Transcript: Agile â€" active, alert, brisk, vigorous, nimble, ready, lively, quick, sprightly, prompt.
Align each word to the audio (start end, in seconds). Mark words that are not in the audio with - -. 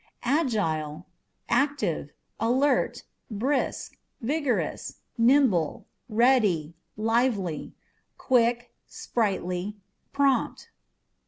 Agile 0.23 1.05
â€" 1.05 1.05
active, 1.47 2.09
alert, 2.39 3.03
brisk, 3.29 3.99
vigorous, 4.19 4.99
nimble, 5.15 5.85
ready, 6.09 6.73
lively, 6.97 7.75
quick, 8.17 8.73
sprightly, 8.87 9.77
prompt. 10.11 10.71